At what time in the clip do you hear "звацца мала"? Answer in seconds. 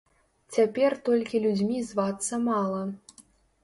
1.93-2.85